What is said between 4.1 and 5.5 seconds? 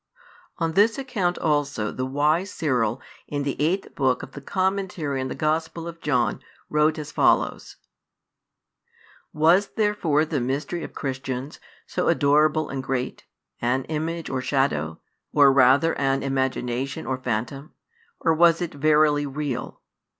OF THE COMMENTARY ON THE